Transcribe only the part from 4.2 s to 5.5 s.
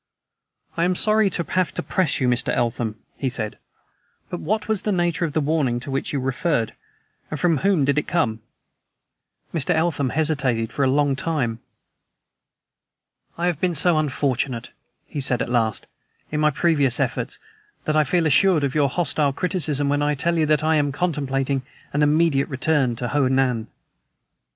"but what was the nature of the